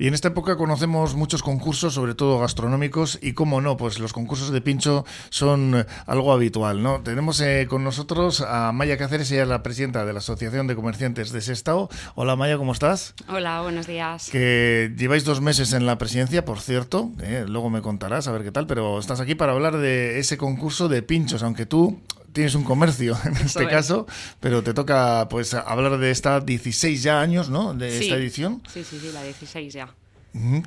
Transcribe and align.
Y 0.00 0.06
en 0.06 0.14
esta 0.14 0.28
época 0.28 0.56
conocemos 0.56 1.14
muchos 1.14 1.42
concursos, 1.42 1.92
sobre 1.92 2.14
todo 2.14 2.38
gastronómicos, 2.38 3.18
y 3.20 3.34
cómo 3.34 3.60
no, 3.60 3.76
pues 3.76 3.98
los 3.98 4.14
concursos 4.14 4.50
de 4.50 4.62
pincho 4.62 5.04
son 5.28 5.74
eh, 5.74 5.84
algo 6.06 6.32
habitual, 6.32 6.82
¿no? 6.82 7.02
Tenemos 7.02 7.38
eh, 7.42 7.66
con 7.68 7.84
nosotros 7.84 8.40
a 8.40 8.72
Maya 8.72 8.96
Cáceres, 8.96 9.30
ella 9.30 9.42
es 9.42 9.48
la 9.48 9.62
presidenta 9.62 10.06
de 10.06 10.14
la 10.14 10.20
Asociación 10.20 10.66
de 10.66 10.74
Comerciantes 10.74 11.32
de 11.32 11.42
Sestao. 11.42 11.90
Hola 12.14 12.34
Maya, 12.34 12.56
¿cómo 12.56 12.72
estás? 12.72 13.12
Hola, 13.28 13.60
buenos 13.60 13.86
días. 13.86 14.30
Que 14.30 14.90
lleváis 14.96 15.26
dos 15.26 15.42
meses 15.42 15.74
en 15.74 15.84
la 15.84 15.98
presidencia, 15.98 16.46
por 16.46 16.60
cierto, 16.60 17.10
eh, 17.20 17.44
luego 17.46 17.68
me 17.68 17.82
contarás 17.82 18.26
a 18.26 18.32
ver 18.32 18.42
qué 18.42 18.52
tal, 18.52 18.66
pero 18.66 18.98
estás 18.98 19.20
aquí 19.20 19.34
para 19.34 19.52
hablar 19.52 19.76
de 19.76 20.18
ese 20.18 20.38
concurso 20.38 20.88
de 20.88 21.02
pinchos, 21.02 21.42
aunque 21.42 21.66
tú 21.66 22.00
tienes 22.32 22.54
un 22.54 22.64
comercio 22.64 23.16
en 23.24 23.36
este 23.36 23.66
caso, 23.68 24.06
pero 24.40 24.62
te 24.62 24.74
toca 24.74 25.28
pues 25.28 25.54
hablar 25.54 25.98
de 25.98 26.10
esta 26.10 26.40
16 26.40 27.02
ya 27.02 27.20
años, 27.20 27.50
¿no? 27.50 27.74
De 27.74 27.98
esta 27.98 28.16
edición. 28.16 28.62
Sí, 28.72 28.84
sí, 28.84 28.98
sí, 29.00 29.10
la 29.12 29.22
16 29.22 29.72
ya. 29.72 29.94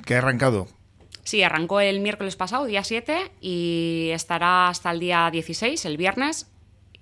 que 0.04 0.14
ha 0.14 0.18
arrancado. 0.18 0.68
Sí, 1.24 1.42
arrancó 1.42 1.80
el 1.80 2.00
miércoles 2.00 2.36
pasado, 2.36 2.66
día 2.66 2.84
7, 2.84 3.32
y 3.40 4.10
estará 4.12 4.68
hasta 4.68 4.90
el 4.90 5.00
día 5.00 5.30
16, 5.30 5.84
el 5.86 5.96
viernes, 5.96 6.48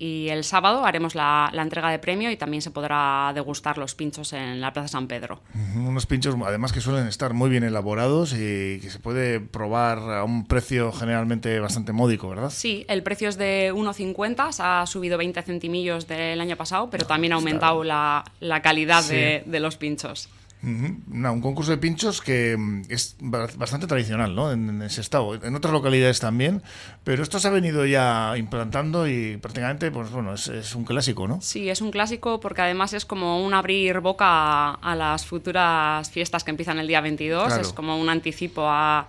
y 0.03 0.27
el 0.27 0.43
sábado 0.43 0.85
haremos 0.85 1.15
la, 1.15 1.49
entrega 1.53 1.89
de 1.89 1.97
premio 1.97 2.29
y 2.29 2.35
también 2.35 2.61
se 2.61 2.71
podrá 2.71 3.31
degustar 3.33 3.77
los 3.77 3.95
pinchos 3.95 4.33
en 4.33 4.59
la 4.59 4.73
Plaza 4.73 4.89
San 4.89 5.07
Pedro. 5.07 5.39
Unos 5.77 6.05
pinchos 6.07 6.35
además 6.45 6.73
que 6.73 6.81
suelen 6.81 7.07
estar 7.07 7.33
muy 7.33 7.49
bien 7.49 7.63
elaborados 7.63 8.33
y 8.33 8.79
que 8.81 8.89
se 8.89 8.99
puede 8.99 9.39
probar 9.39 9.99
a 9.99 10.25
un 10.25 10.45
precio 10.45 10.91
generalmente 10.91 11.57
bastante 11.61 11.93
módico, 11.93 12.27
¿verdad? 12.27 12.49
Sí, 12.49 12.83
el 12.89 13.01
precio 13.01 13.29
es 13.29 13.37
de 13.37 13.71
1,50, 13.73 14.51
se 14.51 14.61
ha 14.61 14.85
subido 14.87 15.17
20 15.17 15.41
centimillos 15.41 16.05
del 16.05 16.41
año 16.41 16.57
pasado, 16.57 16.89
pero 16.89 17.07
también 17.07 17.31
ha 17.31 17.37
aumentado 17.37 17.85
la, 17.85 18.25
calidad 18.61 19.05
de, 19.05 19.43
de 19.45 19.59
los 19.61 19.77
pinchos 19.77 20.27
un 20.63 21.41
concurso 21.41 21.71
de 21.71 21.77
pinchos 21.77 22.21
que 22.21 22.55
mm, 22.57 22.83
es 22.89 23.17
bastante 23.19 23.85
tradicional 23.85 24.33
¿no? 24.33 24.51
en, 24.51 24.81
ese 24.81 25.01
estado, 25.01 25.35
en 25.35 25.55
otras 25.55 25.73
localidades 25.73 26.19
también, 26.19 26.61
pero 27.03 27.21
esto 27.21 27.39
se 27.39 27.47
ha 27.49 27.51
venido 27.51 27.85
ya 27.85 28.33
implantando 28.37 29.07
y 29.07 29.37
prácticamente 29.37 29.91
pues, 29.91 30.09
bueno, 30.11 30.33
es, 30.33 30.75
un 30.75 30.85
clásico, 30.85 31.27
¿no? 31.27 31.41
Sí, 31.41 31.69
es 31.69 31.81
un 31.81 31.91
clásico 31.91 32.39
porque 32.39 32.61
además 32.61 32.93
es 32.93 33.05
como 33.05 33.43
un 33.43 33.53
abrir 33.53 33.99
boca 33.99 34.71
a, 34.71 34.95
las 34.95 35.25
futuras 35.25 36.09
fiestas 36.09 36.43
que 36.43 36.51
empiezan 36.51 36.79
el 36.79 36.87
día 36.87 37.01
22, 37.01 37.57
es 37.57 37.73
como 37.73 37.99
un 37.99 38.09
anticipo 38.09 38.63
a, 38.65 39.07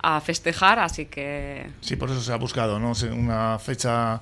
a 0.00 0.20
festejar, 0.20 0.80
así 0.80 1.06
que... 1.06 1.70
Sí, 1.80 1.96
por 1.96 2.10
eso 2.10 2.20
se 2.20 2.32
ha 2.32 2.36
buscado 2.36 2.78
¿no? 2.78 2.92
una 3.12 3.58
fecha 3.58 4.20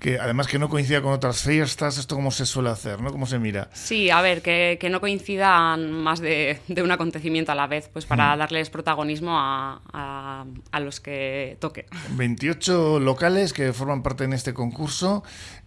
que 0.00 0.18
además 0.18 0.48
que 0.48 0.58
no 0.58 0.68
coincida 0.68 1.00
con 1.00 1.12
otras 1.12 1.42
fiestas, 1.42 1.98
esto 1.98 2.16
cómo 2.16 2.30
se 2.30 2.46
suele 2.46 2.70
hacer, 2.70 3.00
¿no? 3.00 3.12
¿Cómo 3.12 3.26
se 3.26 3.38
mira? 3.38 3.68
Sí, 3.72 4.10
a 4.10 4.20
ver, 4.20 4.42
que, 4.42 4.78
que 4.80 4.90
no 4.90 5.00
coincidan 5.00 5.92
más 5.92 6.20
de, 6.20 6.58
de, 6.68 6.82
un 6.82 6.90
acontecimiento 6.90 7.52
a 7.52 7.54
la 7.54 7.66
vez, 7.66 7.88
pues 7.92 8.04
para 8.04 8.34
mm. 8.34 8.38
darles 8.38 8.70
protagonismo 8.70 9.38
a, 9.38 9.80
a, 9.92 10.44
a, 10.72 10.80
los 10.80 11.00
que 11.00 11.56
toque. 11.60 11.86
28 12.16 13.00
locales 13.00 13.52
que 13.52 13.72
forman 13.72 14.02
parte 14.02 14.24
en 14.24 14.32
este 14.32 14.54
concurso 14.54 15.22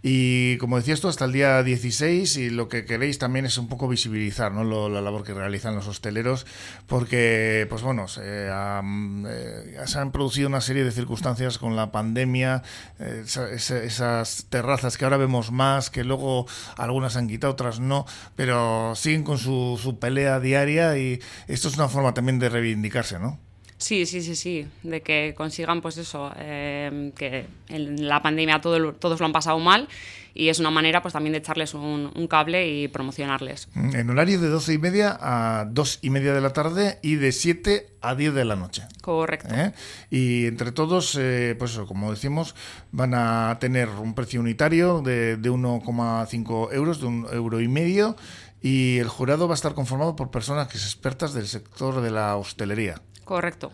y 0.08 0.58
como 0.58 0.78
decías 0.78 1.02
tú, 1.02 1.08
hasta 1.08 1.26
el 1.26 1.32
día 1.32 1.64
16 1.64 2.38
y 2.38 2.50
lo 2.52 2.68
que 2.70 2.86
queréis 2.86 3.18
también 3.18 3.46
es 3.48 3.58
un 3.58 3.68
poco 3.68 3.88
visibilizar 3.88 4.52
¿no? 4.52 4.90
la 4.90 5.02
labor 5.02 5.24
que 5.24 5.34
realizan 5.34 5.74
los 5.74 5.88
hosteleros 5.88 6.46
porque, 6.86 7.66
pues 7.70 7.82
bueno, 7.82 8.08
se, 8.08 8.22
eh, 8.24 9.78
se 9.86 9.98
han 9.98 10.12
producido 10.12 10.48
una 10.48 10.62
serie 10.62 10.84
de 10.84 10.92
circunstancias 10.92 11.58
con 11.58 11.76
la 11.76 11.92
pandemia, 11.92 12.62
eh, 13.00 13.24
esa 13.26 14.15
terrazas 14.50 14.98
que 14.98 15.06
ahora 15.06 15.18
vemos 15.18 15.52
más, 15.52 15.90
que 15.90 16.04
luego 16.04 16.46
algunas 16.78 17.16
han 17.16 17.28
quitado, 17.28 17.54
otras 17.54 17.80
no, 17.80 18.06
pero 18.36 18.94
siguen 18.96 19.24
con 19.24 19.38
su, 19.38 19.80
su 19.82 20.00
pelea 20.00 20.40
diaria 20.40 20.98
y 20.98 21.20
esto 21.48 21.68
es 21.68 21.76
una 21.76 21.88
forma 21.90 22.14
también 22.14 22.40
de 22.40 22.50
reivindicarse, 22.50 23.20
¿no? 23.20 23.40
Sí, 23.78 24.06
sí, 24.06 24.22
sí, 24.22 24.36
sí, 24.36 24.68
de 24.84 25.02
que 25.02 25.34
consigan 25.36 25.82
pues 25.82 25.98
eso, 25.98 26.32
eh, 26.38 27.12
que 27.16 27.46
en 27.68 28.08
la 28.08 28.22
pandemia 28.22 28.62
todo, 28.62 28.94
todos 28.94 29.20
lo 29.20 29.26
han 29.26 29.34
pasado 29.34 29.60
mal 29.60 29.90
y 30.36 30.50
es 30.50 30.60
una 30.60 30.70
manera 30.70 31.02
pues 31.02 31.14
también 31.14 31.32
de 31.32 31.40
echarles 31.40 31.74
un, 31.74 32.28
cable 32.30 32.68
y 32.68 32.88
promocionarles. 32.90 33.70
Mm, 33.74 33.96
en 33.96 34.10
horario 34.10 34.40
de 34.40 34.50
12 34.50 34.74
y 34.74 34.78
media 34.78 35.18
a 35.20 35.66
2 35.66 36.00
y 36.02 36.10
media 36.10 36.34
de 36.34 36.42
la 36.42 36.52
tarde 36.52 37.00
y 37.02 37.16
de 37.16 37.32
7 37.32 37.88
a 38.02 38.16
10 38.16 38.34
de 38.34 38.46
la 38.46 38.58
noche. 38.58 38.84
Correcto. 39.02 39.56
¿Eh? 39.56 39.72
Y 40.12 40.46
entre 40.46 40.74
todos, 40.74 41.18
eh, 41.20 41.56
pues 41.58 41.72
eso, 41.72 41.88
como 41.88 42.12
decimos, 42.12 42.54
van 42.92 43.14
a 43.14 43.58
tener 43.62 43.88
un 43.90 44.14
precio 44.14 44.42
unitario 44.42 45.02
de, 45.02 45.38
de 45.38 45.50
1,5 45.50 46.74
euros, 46.74 47.00
de 47.00 47.08
un 47.08 47.28
euro 47.32 47.62
y 47.62 47.70
medio 47.70 48.18
y 48.62 48.98
el 48.98 49.08
jurado 49.08 49.48
va 49.48 49.54
a 49.54 49.56
estar 49.56 49.76
conformado 49.76 50.16
por 50.16 50.32
personas 50.32 50.68
que 50.68 50.80
son 50.80 50.88
expertas 50.88 51.34
del 51.34 51.48
sector 51.48 52.02
de 52.02 52.10
la 52.12 52.36
hostelería. 52.36 53.00
Correcto. 53.26 53.72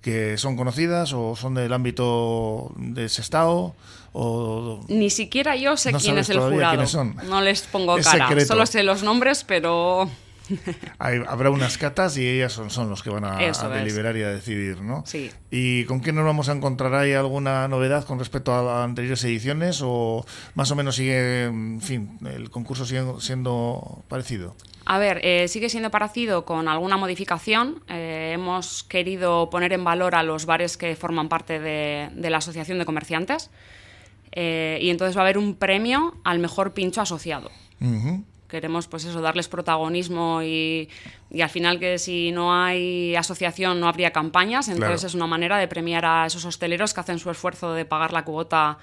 ¿Que 0.00 0.38
son 0.38 0.56
conocidas 0.56 1.12
o 1.12 1.36
son 1.36 1.54
del 1.54 1.72
ámbito 1.72 2.72
de 2.76 3.04
ese 3.04 3.20
estado? 3.20 3.74
O... 4.12 4.80
Ni 4.88 5.10
siquiera 5.10 5.54
yo 5.54 5.76
sé 5.76 5.92
quién 5.92 6.18
es 6.18 6.30
el 6.30 6.40
jurado. 6.40 6.82
No 7.28 7.40
les 7.42 7.62
pongo 7.62 7.96
cara. 7.98 8.44
Solo 8.44 8.66
sé 8.66 8.82
los 8.82 9.02
nombres, 9.02 9.44
pero 9.44 10.10
habrá 10.98 11.50
unas 11.50 11.78
catas 11.78 12.16
y 12.16 12.26
ellas 12.26 12.52
son, 12.52 12.70
son 12.70 12.90
los 12.90 13.02
que 13.02 13.10
van 13.10 13.24
a, 13.24 13.38
deliberar 13.38 14.16
y 14.16 14.22
a 14.22 14.28
decidir, 14.28 14.80
¿no? 14.80 15.04
Sí. 15.06 15.30
¿Y 15.50 15.84
con 15.84 16.00
qué 16.00 16.12
nos 16.12 16.24
vamos 16.24 16.48
a 16.48 16.52
encontrar? 16.52 16.94
¿Hay 16.94 17.12
alguna 17.12 17.68
novedad 17.68 18.04
con 18.04 18.18
respecto 18.18 18.52
a 18.52 18.84
anteriores 18.84 19.22
ediciones 19.24 19.80
o 19.82 20.24
más 20.54 20.70
o 20.70 20.76
menos 20.76 20.96
sigue, 20.96 21.44
en 21.44 21.80
fin, 21.80 22.18
el 22.26 22.50
concurso 22.50 22.84
sigue 22.84 23.02
siendo 23.20 24.04
parecido? 24.08 24.54
A 24.90 24.98
ver, 24.98 25.20
eh, 25.22 25.48
sigue 25.48 25.68
siendo 25.68 25.90
parecido 25.90 26.46
con 26.46 26.66
alguna 26.66 26.96
modificación. 26.96 27.82
Eh, 27.88 28.30
hemos 28.32 28.84
querido 28.84 29.50
poner 29.50 29.74
en 29.74 29.84
valor 29.84 30.14
a 30.14 30.22
los 30.22 30.46
bares 30.46 30.78
que 30.78 30.96
forman 30.96 31.28
parte 31.28 31.60
de, 31.60 32.10
la 32.16 32.38
Asociación 32.38 32.78
de 32.78 32.86
Comerciantes 32.86 33.50
eh, 34.32 34.78
y 34.80 34.88
entonces 34.88 35.14
va 35.14 35.20
a 35.20 35.24
haber 35.24 35.36
un 35.36 35.56
premio 35.56 36.14
al 36.24 36.38
mejor 36.38 36.72
pincho 36.72 37.02
asociado 37.02 37.50
queremos 38.48 38.88
pues 38.88 39.04
eso, 39.04 39.20
darles 39.20 39.48
protagonismo 39.48 40.42
y, 40.42 40.88
al 41.40 41.50
final 41.50 41.78
que 41.78 41.98
si 41.98 42.32
no 42.32 42.54
hay 42.54 43.14
asociación 43.14 43.78
no 43.80 43.88
habría 43.88 44.10
campañas, 44.10 44.68
entonces 44.68 45.04
es 45.04 45.14
una 45.14 45.26
manera 45.26 45.58
de 45.58 45.68
premiar 45.68 46.04
a 46.04 46.26
esos 46.26 46.44
hosteleros 46.44 46.94
que 46.94 47.00
hacen 47.00 47.18
su 47.18 47.30
esfuerzo 47.30 47.74
de 47.74 47.84
pagar 47.84 48.12
la 48.12 48.24
cuota 48.24 48.78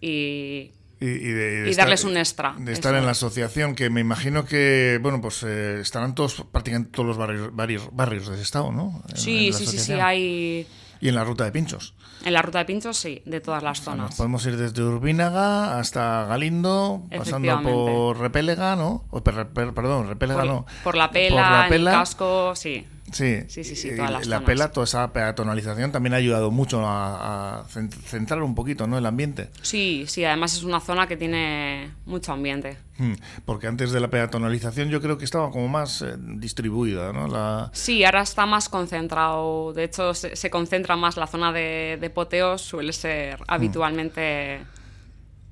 y, 0.00 0.72
y, 1.00 1.74
darles 1.74 2.04
un 2.04 2.16
extra. 2.16 2.54
De 2.58 2.72
estar 2.72 2.94
en 2.94 3.04
la 3.04 3.12
asociación, 3.12 3.74
que 3.74 3.90
me 3.90 4.00
imagino 4.00 4.44
que, 4.44 4.98
bueno, 5.02 5.20
pues 5.20 5.42
eh, 5.42 5.80
estarán 5.80 6.14
todos, 6.14 6.44
prácticamente 6.50 6.90
todos 6.92 7.06
los 7.06 7.16
barrios, 7.16 7.54
barrios, 7.54 7.88
barrios 7.92 8.28
de 8.28 8.34
ese 8.34 8.42
estado, 8.42 8.72
¿no? 8.72 9.02
sí, 9.14 9.52
sí, 9.52 9.66
sí, 9.66 9.78
sí, 9.78 9.92
hay... 9.92 10.66
Y 11.02 11.08
en 11.08 11.16
la 11.16 11.24
ruta 11.24 11.42
de 11.42 11.50
pinchos. 11.50 11.94
En 12.24 12.32
la 12.32 12.42
ruta 12.42 12.60
de 12.60 12.64
pinchos, 12.64 12.96
sí, 12.96 13.22
de 13.26 13.40
todas 13.40 13.60
las 13.64 13.80
zonas. 13.80 14.14
podemos 14.14 14.46
ir 14.46 14.56
desde 14.56 14.84
Urbínaga 14.84 15.80
hasta 15.80 16.26
Galindo, 16.26 17.02
pasando 17.10 17.60
por 17.60 18.20
Repélega, 18.20 18.76
¿no? 18.76 19.04
perdón, 19.24 20.06
Repélega 20.06 20.44
no. 20.44 20.64
Por 20.84 20.96
la 20.96 21.10
Pela, 21.10 21.66
por 21.68 21.76
la 21.80 21.90
el 21.90 21.98
Casco, 21.98 22.54
sí. 22.54 22.86
Sí, 23.12 23.42
sí, 23.48 23.64
sí, 23.64 23.90
la 24.26 24.40
pela, 24.44 24.70
toda 24.70 24.84
esa 24.84 25.12
peatonalización 25.12 25.92
también 25.92 26.14
ha 26.14 26.16
ayudado 26.16 26.50
mucho 26.50 26.82
a, 26.84 27.64
centrar 28.04 28.42
un 28.42 28.54
poquito 28.54 28.86
¿no? 28.86 28.98
el 28.98 29.06
ambiente. 29.06 29.50
Sí, 29.60 30.04
sí, 30.08 30.24
además 30.24 30.54
es 30.54 30.62
una 30.62 30.80
zona 30.80 31.06
que 31.06 31.16
tiene 31.16 31.92
mucho 32.06 32.32
ambiente. 32.32 32.78
Hmm, 32.98 33.14
porque 33.44 33.66
antes 33.66 33.92
de 33.92 34.00
la 34.00 34.08
peatonalización 34.08 34.88
yo 34.88 35.00
creo 35.00 35.18
que 35.18 35.24
estaba 35.24 35.50
como 35.50 35.68
más 35.68 36.02
eh, 36.02 36.14
distribuida, 36.18 37.12
¿no? 37.12 37.28
La... 37.28 37.70
Sí, 37.72 38.04
ahora 38.04 38.22
está 38.22 38.46
más 38.46 38.68
concentrado. 38.68 39.72
De 39.72 39.84
hecho, 39.84 40.14
se, 40.14 40.50
concentra 40.50 40.96
más 40.96 41.16
la 41.16 41.26
zona 41.26 41.52
de, 41.52 41.98
de 42.00 42.10
poteo, 42.10 42.58
suele 42.58 42.92
ser 42.92 43.40
hmm. 43.40 43.44
habitualmente... 43.48 44.60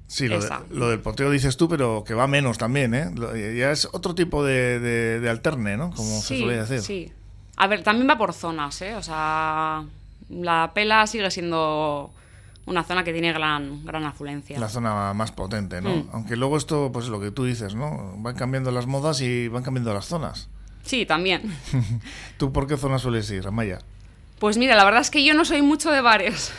Sí, 0.06 0.26
lo, 0.26 0.88
del 0.88 0.98
poteo 0.98 1.30
dices 1.30 1.56
tú, 1.56 1.68
pero 1.68 2.02
que 2.04 2.14
va 2.14 2.26
menos 2.26 2.58
también, 2.58 2.94
¿eh? 2.94 3.12
Ya 3.56 3.70
es 3.70 3.88
otro 3.92 4.12
tipo 4.12 4.44
de, 4.44 4.80
de, 5.20 5.30
alterne, 5.30 5.76
¿no? 5.76 5.92
Como 5.92 6.20
se 6.20 6.36
suele 6.36 6.56
decir. 6.56 6.80
Sí, 6.80 7.12
a 7.60 7.66
ver, 7.66 7.82
también 7.82 8.08
va 8.08 8.16
por 8.16 8.32
zonas, 8.32 8.80
¿eh? 8.80 8.94
O 8.94 9.02
sea, 9.02 9.84
la 10.30 10.70
pela 10.72 11.06
sigue 11.06 11.30
siendo 11.30 12.10
una 12.64 12.84
zona 12.84 13.04
que 13.04 13.12
tiene 13.12 13.34
gran, 13.34 13.84
gran 13.84 14.02
afluencia. 14.04 14.58
La 14.58 14.70
zona 14.70 15.12
más 15.12 15.30
potente, 15.32 15.82
¿no? 15.82 15.90
Mm. 15.90 16.08
Aunque 16.12 16.36
luego 16.36 16.56
esto, 16.56 16.90
pues 16.90 17.08
lo 17.08 17.20
que 17.20 17.30
tú 17.30 17.44
dices, 17.44 17.74
¿no? 17.74 18.14
Van 18.16 18.34
cambiando 18.34 18.70
las 18.70 18.86
modas 18.86 19.20
y 19.20 19.48
van 19.48 19.62
cambiando 19.62 19.92
las 19.92 20.06
zonas. 20.06 20.48
Sí, 20.84 21.04
también. 21.04 21.54
¿Tú 22.38 22.50
por 22.50 22.66
qué 22.66 22.78
zona 22.78 22.98
sueles 22.98 23.30
ir, 23.30 23.46
Amaya? 23.46 23.80
Pues 24.40 24.56
mira, 24.56 24.74
la 24.74 24.84
verdad 24.84 25.02
es 25.02 25.10
que 25.10 25.22
yo 25.24 25.34
no 25.34 25.44
soy 25.44 25.62
mucho 25.62 25.92
de 25.92 26.00
bares. 26.00 26.50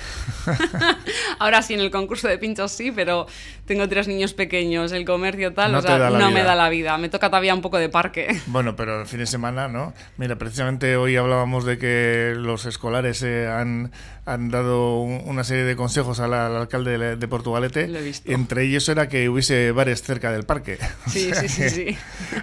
Ahora 1.40 1.62
sí, 1.62 1.74
en 1.74 1.80
el 1.82 1.92
concurso 1.92 2.28
de 2.28 2.38
pinchos 2.38 2.72
sí, 2.72 2.92
pero 2.92 3.28
tengo 3.66 3.88
tres 3.90 4.08
niños 4.08 4.34
pequeños, 4.34 4.92
el 4.92 5.04
comercio 5.06 5.54
tal, 5.54 5.72
No 5.72 5.80
o 5.80 5.82
sea, 5.82 5.98
no 5.98 6.18
vida. 6.18 6.30
me 6.30 6.44
da 6.44 6.56
la 6.56 6.70
vida. 6.70 6.98
Me 6.98 7.10
toca 7.10 7.30
todavía 7.30 7.54
un 7.54 7.62
poco 7.62 7.78
de 7.78 7.90
parque. 7.90 8.28
Bueno, 8.48 8.76
pero 8.76 9.02
el 9.02 9.08
fin 9.08 9.20
de 9.20 9.26
semana, 9.26 9.68
¿no? 9.68 9.94
Mira, 10.18 10.36
precisamente 10.38 10.96
hoy 10.98 11.16
hablábamos 11.16 11.66
de 11.66 11.78
que 11.78 12.34
los 12.36 12.66
escolares 12.66 13.22
eh, 13.24 13.48
han, 13.48 13.92
han 14.26 14.50
dado 14.50 15.00
un- 15.00 15.22
una 15.26 15.44
serie 15.44 15.64
de 15.64 15.76
consejos 15.76 16.20
al, 16.20 16.34
al 16.34 16.56
alcalde 16.56 16.98
de, 16.98 17.16
de 17.16 17.28
Portugalete. 17.28 17.88
Lo 17.88 18.00
he 18.00 18.04
visto. 18.04 18.32
Entre 18.32 18.64
ellos 18.64 18.88
era 18.90 19.08
que 19.10 19.30
hubiese 19.30 19.72
bares 19.72 20.04
cerca 20.04 20.32
del 20.32 20.44
parque. 20.44 20.78
O 21.08 21.10
Sí, 21.10 21.30
sea 21.34 21.42
sí, 21.42 21.50
sí, 21.50 21.70
sí. 21.70 21.98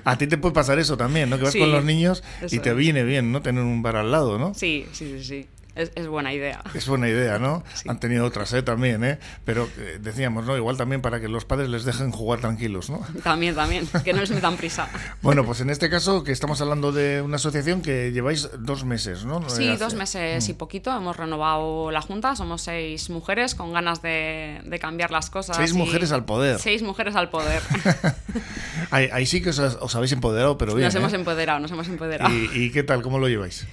A 0.04 0.16
ti 0.18 0.26
te 0.26 0.36
puede 0.38 0.54
pasar 0.54 0.78
eso 0.78 0.96
también, 0.96 1.30
¿no? 1.30 1.36
Que 1.38 1.44
vas 1.44 1.52
Sí, 1.52 1.58
con 1.60 1.70
los 1.70 1.84
niños 1.84 2.22
y 2.50 2.58
te 2.58 2.72
viene 2.74 3.02
bien, 3.04 3.30
¿no? 3.32 3.40
Tener 3.42 3.62
un 3.62 3.82
bar 3.82 3.96
al 3.96 4.10
lado, 4.10 4.38
¿no? 4.38 4.52
Sí, 4.54 4.86
sí, 4.92 5.16
sí, 5.22 5.24
sí. 5.28 5.48
Es, 5.74 5.92
es 5.94 6.08
buena 6.08 6.32
idea. 6.34 6.60
Es 6.74 6.88
buena 6.88 7.08
idea, 7.08 7.38
¿no? 7.38 7.62
Sí. 7.72 7.88
Han 7.88 8.00
tenido 8.00 8.24
otras, 8.24 8.52
¿eh? 8.52 8.64
También, 8.64 9.04
¿eh? 9.04 9.20
Pero 9.44 9.68
eh, 9.78 9.98
decíamos, 10.00 10.44
¿no? 10.44 10.56
Igual 10.56 10.76
también 10.76 11.00
para 11.02 11.20
que 11.20 11.28
los 11.28 11.44
padres 11.44 11.68
les 11.68 11.84
dejen 11.84 12.10
jugar 12.10 12.40
tranquilos, 12.40 12.90
¿no? 12.90 13.00
También, 13.22 13.54
también, 13.54 13.86
que 14.02 14.12
no 14.12 14.18
les 14.20 14.30
metan 14.32 14.56
prisa. 14.56 14.88
Bueno, 15.22 15.44
pues 15.44 15.60
en 15.60 15.70
este 15.70 15.88
caso 15.88 16.24
que 16.24 16.32
estamos 16.32 16.60
hablando 16.60 16.90
de 16.90 17.22
una 17.22 17.36
asociación 17.36 17.80
que 17.80 18.10
lleváis 18.10 18.48
dos 18.58 18.84
meses, 18.84 19.24
¿no? 19.24 19.48
Sí, 19.48 19.68
Eh, 19.68 19.76
dos 19.76 19.94
meses 19.94 20.48
y 20.48 20.54
poquito. 20.54 20.90
Hemos 20.96 21.16
renovado 21.16 21.92
la 21.92 22.02
junta. 22.02 22.34
Somos 22.34 22.62
seis 22.62 23.08
mujeres 23.08 23.54
con 23.54 23.72
ganas 23.72 24.02
de, 24.02 24.60
de 24.64 24.78
cambiar 24.80 25.12
las 25.12 25.30
cosas. 25.30 25.56
Seis 25.56 25.70
y- 25.70 25.74
mujeres 25.74 26.10
al 26.10 26.24
poder. 26.24 26.58
Seis 26.58 26.82
mujeres 26.82 27.14
al 27.14 27.30
poder. 27.30 27.62
Ahí, 28.90 29.08
ahí 29.12 29.26
sí 29.26 29.42
que 29.42 29.50
os, 29.50 29.58
os 29.58 29.94
habéis 29.96 30.12
empoderado, 30.12 30.56
pero 30.58 30.74
bien. 30.74 30.86
nos 30.86 30.94
hemos 30.94 31.12
¿eh? 31.12 31.16
empoderado, 31.16 31.60
nos 31.60 31.70
hemos 31.70 31.86
empoderado. 31.88 32.32
¿Y, 32.34 32.48
y 32.54 32.70
qué 32.72 32.82
tal? 32.82 33.02
¿Cómo 33.02 33.18
lo 33.18 33.28
lleváis? 33.28 33.66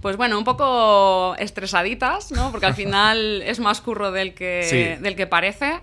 Pues 0.00 0.16
bueno, 0.16 0.38
un 0.38 0.44
poco 0.44 1.34
estresaditas, 1.38 2.32
¿no? 2.32 2.50
Porque 2.50 2.66
al 2.66 2.74
final 2.82 3.42
es 3.42 3.60
más 3.60 3.80
curro 3.80 4.10
del 4.12 4.34
que, 4.34 4.62
Sí. 4.64 5.02
del 5.02 5.16
que 5.16 5.26
parece. 5.26 5.80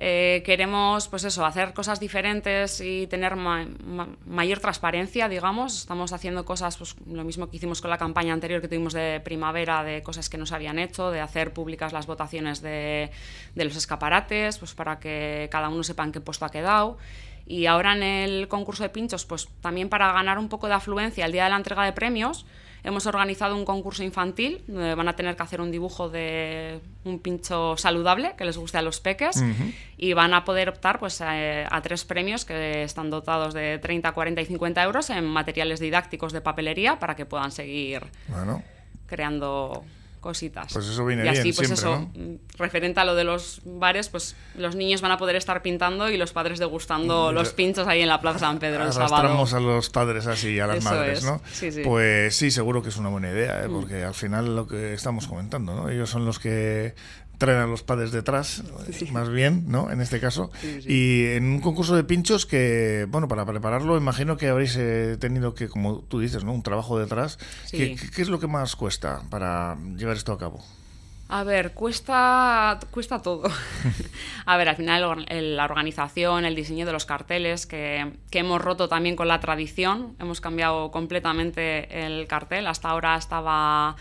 Eh, 0.00 0.44
queremos, 0.46 1.08
pues 1.08 1.24
eso, 1.24 1.44
hacer 1.44 1.74
cosas 1.74 1.98
diferentes 1.98 2.80
y 2.80 3.08
tener 3.08 3.34
ma- 3.34 3.66
ma- 3.84 4.06
mayor 4.26 4.60
transparencia, 4.60 5.28
digamos. 5.28 5.76
Estamos 5.76 6.12
haciendo 6.12 6.44
cosas, 6.44 6.76
pues 6.76 6.94
lo 7.10 7.24
mismo 7.24 7.50
que 7.50 7.56
hicimos 7.56 7.80
con 7.80 7.90
la 7.90 7.98
campaña 7.98 8.32
anterior 8.32 8.60
que 8.60 8.68
tuvimos 8.68 8.92
de 8.92 9.20
primavera, 9.24 9.82
de 9.82 10.04
cosas 10.04 10.28
que 10.30 10.38
no 10.38 10.46
se 10.46 10.54
habían 10.54 10.78
hecho, 10.78 11.10
de 11.10 11.20
hacer 11.20 11.52
públicas 11.52 11.92
las 11.92 12.06
votaciones 12.06 12.62
de, 12.62 13.10
de 13.56 13.64
los 13.64 13.74
escaparates, 13.74 14.58
pues 14.58 14.72
para 14.74 15.00
que 15.00 15.48
cada 15.50 15.68
uno 15.68 15.82
sepa 15.82 16.04
en 16.04 16.12
qué 16.12 16.20
puesto 16.20 16.44
ha 16.44 16.50
quedado. 16.50 16.96
Y 17.44 17.66
ahora 17.66 17.92
en 17.96 18.04
el 18.04 18.46
concurso 18.46 18.84
de 18.84 18.90
pinchos, 18.90 19.24
pues 19.26 19.48
también 19.60 19.88
para 19.88 20.12
ganar 20.12 20.38
un 20.38 20.48
poco 20.48 20.68
de 20.68 20.74
afluencia 20.74 21.26
el 21.26 21.32
día 21.32 21.42
de 21.44 21.50
la 21.50 21.56
entrega 21.56 21.84
de 21.84 21.92
premios, 21.92 22.46
hemos 22.84 23.06
organizado 23.06 23.56
un 23.56 23.64
concurso 23.64 24.02
infantil 24.02 24.62
donde 24.66 24.94
van 24.94 25.08
a 25.08 25.16
tener 25.16 25.36
que 25.36 25.42
hacer 25.42 25.60
un 25.60 25.70
dibujo 25.70 26.08
de 26.08 26.80
un 27.04 27.18
pincho 27.18 27.76
saludable 27.76 28.34
que 28.36 28.44
les 28.44 28.56
guste 28.56 28.78
a 28.78 28.82
los 28.82 29.00
peques 29.00 29.42
y 29.96 30.12
van 30.12 30.34
a 30.34 30.44
poder 30.44 30.68
optar 30.68 30.98
pues, 30.98 31.20
a, 31.20 31.74
a 31.74 31.82
tres 31.82 32.04
premios 32.04 32.44
que 32.44 32.82
están 32.82 33.10
dotados 33.10 33.54
de 33.54 33.78
30, 33.78 34.12
40 34.12 34.40
y 34.40 34.46
50 34.46 34.82
euros 34.82 35.10
en 35.10 35.24
materiales 35.24 35.80
didácticos 35.80 36.32
de 36.32 36.40
papelería 36.40 36.98
para 36.98 37.16
que 37.16 37.26
puedan 37.26 37.50
seguir 37.50 38.06
Bueno, 38.28 38.62
creando 39.06 39.84
cositas. 40.18 40.72
Pues 40.72 40.86
eso 40.86 41.04
viene 41.04 41.24
y 41.24 41.28
así, 41.28 41.42
bien 41.42 41.54
pues 41.54 41.68
siempre, 41.68 41.90
eso, 41.90 42.10
mm, 42.14 42.58
referente 42.58 43.00
a 43.00 43.04
lo 43.04 43.14
de 43.14 43.24
los 43.24 43.60
bares, 43.64 44.08
pues 44.08 44.36
los 44.56 44.76
niños 44.76 45.00
van 45.00 45.12
a 45.12 45.18
poder 45.18 45.36
estar 45.36 45.62
pintando 45.62 46.10
y 46.10 46.16
los 46.16 46.32
padres 46.32 46.58
degustando 46.58 47.30
Mm, 47.32 47.34
los 47.34 47.52
pinchos 47.52 47.86
ahí 47.88 48.02
en 48.02 48.08
la 48.08 48.20
Plaza 48.20 48.40
San 48.40 48.58
Pedro 48.58 48.84
el 48.84 48.92
sábado. 48.92 49.16
arrastramos 49.16 49.52
a 49.54 49.60
los 49.60 49.90
padres 49.90 50.26
así, 50.26 50.58
a 50.60 50.66
las 50.66 50.78
Eso 50.78 50.90
madres, 50.90 51.18
es. 51.18 51.24
¿no? 51.24 51.40
Sí, 51.52 51.72
sí. 51.72 51.82
Pues 51.84 52.34
sí, 52.36 52.50
seguro 52.50 52.82
que 52.82 52.88
es 52.90 52.96
una 52.96 53.08
buena 53.08 53.30
idea, 53.30 53.62
¿eh? 53.64 53.68
Mm. 53.68 53.72
porque 53.72 54.04
al 54.04 54.14
final 54.14 54.54
lo 54.56 54.66
que 54.66 54.94
estamos 54.94 55.26
comentando, 55.26 55.74
¿no? 55.74 55.88
Ellos 55.88 56.08
son 56.10 56.24
los 56.24 56.38
que 56.38 56.94
traen 57.38 57.58
a 57.60 57.66
los 57.66 57.82
padres 57.82 58.10
detrás, 58.12 58.62
más 59.12 59.30
bien, 59.30 59.64
¿no? 59.68 59.90
En 59.90 60.00
este 60.00 60.20
caso. 60.20 60.50
Sí, 60.60 60.82
sí. 60.82 60.88
Y 60.92 61.26
en 61.36 61.44
un 61.44 61.60
concurso 61.60 61.94
de 61.96 62.04
pinchos 62.04 62.44
que, 62.46 63.06
bueno, 63.08 63.28
para 63.28 63.46
prepararlo, 63.46 63.96
imagino 63.96 64.36
que 64.36 64.48
habréis 64.48 64.76
eh, 64.76 65.16
tenido 65.20 65.54
que, 65.54 65.68
como 65.68 66.00
tú 66.00 66.18
dices, 66.20 66.44
¿no? 66.44 66.52
Un 66.52 66.62
trabajo 66.62 66.98
detrás. 66.98 67.38
¿Qué, 67.70 67.96
qué- 68.14 68.22
es 68.22 68.28
lo 68.28 68.40
que 68.40 68.48
más 68.48 68.74
cuesta 68.76 69.22
para 69.30 69.76
llevar 69.96 70.16
esto 70.16 70.32
a 70.32 70.38
cabo? 70.38 70.64
A 71.30 71.44
ver, 71.44 71.72
cuesta, 71.74 72.78
cuesta 72.90 73.20
todo. 73.20 73.50
a 74.46 74.56
ver, 74.56 74.68
al 74.70 74.76
final 74.76 75.26
el- 75.28 75.56
la 75.56 75.64
organización, 75.66 76.44
el 76.46 76.54
diseño 76.54 76.86
de 76.86 76.92
los 76.92 77.04
carteles, 77.04 77.66
que, 77.66 78.12
que 78.30 78.38
hemos 78.38 78.60
roto 78.62 78.88
también 78.88 79.14
con 79.14 79.28
la 79.28 79.38
tradición, 79.38 80.16
hemos 80.18 80.40
cambiado 80.40 80.90
completamente 80.90 82.06
el 82.06 82.26
cartel. 82.26 82.66
Hasta 82.66 82.88
ahora 82.88 83.16
estaba, 83.16 83.96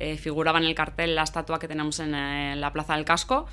eh, 0.00 0.16
figuraba 0.16 0.58
en 0.58 0.64
el 0.64 0.74
cartel 0.74 1.14
la 1.14 1.22
estatua 1.22 1.58
que 1.58 1.68
tenemos 1.68 2.00
en, 2.00 2.14
eh, 2.14 2.56
la 2.56 2.72
Plaza 2.72 2.96
del 2.96 3.04
Casco. 3.04 3.46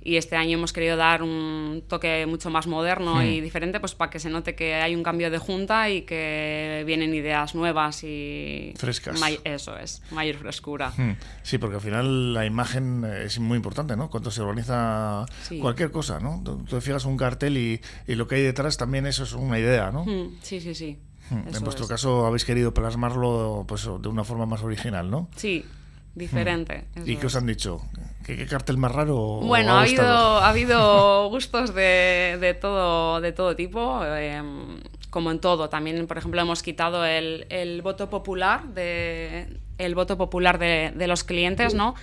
Y 0.00 0.16
este 0.16 0.36
año 0.36 0.56
hemos 0.56 0.72
querido 0.72 0.96
dar 0.96 1.24
un 1.24 1.82
toque 1.88 2.24
mucho 2.26 2.50
más 2.50 2.68
moderno 2.68 3.20
y 3.24 3.40
diferente, 3.40 3.80
pues 3.80 3.96
para 3.96 4.10
que 4.12 4.20
se 4.20 4.30
note 4.30 4.54
que 4.54 4.74
hay 4.76 4.94
un 4.94 5.02
cambio 5.02 5.28
de 5.28 5.38
junta 5.38 5.90
y 5.90 6.02
que 6.02 6.84
vienen 6.86 7.12
ideas 7.14 7.56
nuevas 7.56 8.04
y 8.04 8.72
Frescas. 8.76 9.20
eso 9.42 9.76
es, 9.76 10.00
mayor 10.12 10.36
frescura. 10.36 10.92
Hmm, 10.96 11.14
Sí, 11.42 11.58
porque 11.58 11.74
al 11.76 11.82
final 11.82 12.32
la 12.32 12.46
imagen 12.46 13.04
es 13.04 13.40
muy 13.40 13.56
importante, 13.56 13.96
¿no? 13.96 14.08
Cuando 14.08 14.30
se 14.30 14.40
organiza 14.40 15.26
Sí. 15.42 15.58
cualquier 15.58 15.90
cosa, 15.90 16.20
¿no? 16.20 16.40
Tú 16.44 16.58
tú 16.58 16.76
te 16.76 16.80
fijas 16.80 17.04
un 17.04 17.16
cartel 17.16 17.58
y, 17.58 17.80
y 18.06 18.14
lo 18.14 18.28
que 18.28 18.36
hay 18.36 18.42
detrás 18.42 18.76
también 18.76 19.04
eso 19.04 19.24
es 19.24 19.32
una 19.32 19.58
idea, 19.58 19.90
¿no? 19.90 20.04
Mm, 20.04 20.36
Sí, 20.42 20.60
sí, 20.60 20.76
sí. 20.76 20.96
Hmm, 21.28 21.48
Eso 21.48 21.58
En 21.58 21.64
vuestro 21.64 21.84
es. 21.84 21.90
caso 21.90 22.24
habéis 22.24 22.44
querido 22.44 22.72
plasmarlo 22.72 23.64
pues, 23.66 23.82
de 23.84 24.08
una 24.08 24.22
forma 24.24 24.46
más 24.46 24.62
original, 24.62 25.10
¿no? 25.10 25.28
Sí, 25.36 25.64
diferente. 26.14 26.84
Hmm. 26.94 27.02
¿Y 27.06 27.16
qué 27.16 27.26
os 27.26 27.36
han 27.36 27.46
dicho? 27.46 27.80
¿Qué, 28.24 28.36
qué 28.36 28.46
cartel 28.46 28.76
más 28.76 28.92
raro? 28.92 29.40
Bueno, 29.40 29.72
ha 29.76 29.82
habido, 29.82 30.04
ha 30.04 30.48
habido 30.48 31.28
gustos 31.30 31.74
de, 31.74 32.36
de 32.40 32.54
todo, 32.54 33.20
de 33.20 33.32
todo 33.32 33.56
tipo, 33.56 34.00
eh, 34.04 34.42
como 35.10 35.30
en 35.30 35.40
todo. 35.40 35.68
También, 35.68 36.06
por 36.06 36.18
ejemplo, 36.18 36.40
hemos 36.40 36.62
quitado 36.62 37.04
el, 37.04 37.46
el 37.50 37.82
voto 37.82 38.10
popular 38.10 38.68
de 38.68 39.58
el 39.78 39.94
voto 39.94 40.18
popular 40.18 40.58
de, 40.58 40.92
de 40.94 41.06
los 41.06 41.24
clientes, 41.24 41.72
¿no? 41.74 41.94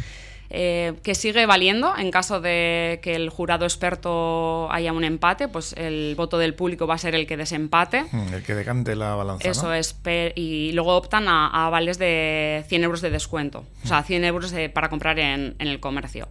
Eh, 0.51 0.93
que 1.03 1.15
sigue 1.15 1.45
valiendo 1.47 1.97
en 1.97 2.11
caso 2.11 2.39
de 2.39 2.99
que 3.01 3.15
el 3.15 3.29
jurado 3.29 3.65
experto 3.65 4.71
haya 4.71 4.93
un 4.93 5.03
empate, 5.03 5.47
pues 5.47 5.73
el 5.73 6.13
voto 6.15 6.37
del 6.37 6.53
público 6.53 6.85
va 6.85 6.93
a 6.95 6.97
ser 6.99 7.15
el 7.15 7.25
que 7.25 7.35
desempate. 7.35 8.05
Hmm, 8.11 8.31
El 8.33 8.43
que 8.43 8.53
decante 8.53 8.95
la 8.95 9.15
balanza, 9.15 9.49
Eso 9.49 9.67
¿no? 9.67 9.73
es, 9.73 9.99
y 10.35 10.71
luego 10.73 10.95
optan 10.95 11.27
a, 11.27 11.47
a 11.65 11.69
vales 11.71 11.97
de 11.97 12.63
100 12.67 12.83
euros 12.83 13.01
de 13.01 13.09
descuento, 13.09 13.65
o 13.83 13.87
sea, 13.87 14.03
100 14.03 14.23
euros 14.23 14.51
de- 14.51 14.69
para 14.69 14.89
comprar 14.89 15.17
en, 15.19 15.55
en 15.57 15.67
el 15.67 15.79
comercio. 15.79 16.29